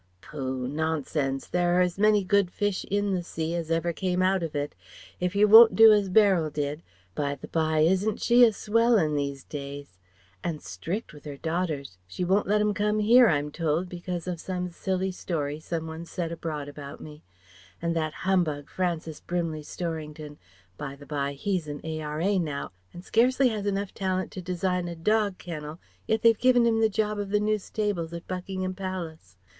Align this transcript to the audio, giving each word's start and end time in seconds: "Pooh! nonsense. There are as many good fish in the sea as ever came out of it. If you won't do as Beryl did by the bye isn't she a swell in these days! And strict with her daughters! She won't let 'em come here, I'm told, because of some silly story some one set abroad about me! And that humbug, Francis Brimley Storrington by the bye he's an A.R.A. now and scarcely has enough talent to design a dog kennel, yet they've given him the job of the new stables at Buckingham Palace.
"Pooh! 0.19 0.67
nonsense. 0.67 1.45
There 1.45 1.77
are 1.77 1.81
as 1.81 1.99
many 1.99 2.23
good 2.23 2.49
fish 2.49 2.85
in 2.85 3.13
the 3.13 3.21
sea 3.21 3.53
as 3.53 3.69
ever 3.69 3.93
came 3.93 4.23
out 4.23 4.41
of 4.41 4.55
it. 4.55 4.73
If 5.19 5.35
you 5.35 5.47
won't 5.47 5.75
do 5.75 5.93
as 5.93 6.09
Beryl 6.09 6.49
did 6.49 6.81
by 7.13 7.35
the 7.35 7.47
bye 7.47 7.81
isn't 7.81 8.19
she 8.19 8.43
a 8.43 8.51
swell 8.51 8.97
in 8.97 9.13
these 9.15 9.43
days! 9.43 9.99
And 10.43 10.59
strict 10.59 11.13
with 11.13 11.25
her 11.25 11.37
daughters! 11.37 11.99
She 12.07 12.23
won't 12.25 12.47
let 12.47 12.61
'em 12.61 12.73
come 12.73 12.97
here, 12.97 13.27
I'm 13.29 13.51
told, 13.51 13.89
because 13.89 14.25
of 14.27 14.39
some 14.39 14.71
silly 14.71 15.11
story 15.11 15.59
some 15.59 15.85
one 15.85 16.05
set 16.05 16.31
abroad 16.31 16.67
about 16.67 16.99
me! 16.99 17.21
And 17.79 17.95
that 17.95 18.13
humbug, 18.25 18.71
Francis 18.71 19.19
Brimley 19.21 19.61
Storrington 19.61 20.37
by 20.79 20.95
the 20.95 21.05
bye 21.05 21.33
he's 21.33 21.67
an 21.67 21.79
A.R.A. 21.83 22.39
now 22.39 22.71
and 22.91 23.05
scarcely 23.05 23.49
has 23.49 23.67
enough 23.67 23.93
talent 23.93 24.31
to 24.31 24.41
design 24.41 24.87
a 24.87 24.95
dog 24.95 25.37
kennel, 25.37 25.77
yet 26.07 26.23
they've 26.23 26.39
given 26.39 26.65
him 26.65 26.81
the 26.81 26.89
job 26.89 27.19
of 27.19 27.29
the 27.29 27.39
new 27.39 27.59
stables 27.59 28.13
at 28.13 28.27
Buckingham 28.27 28.73
Palace. 28.73 29.37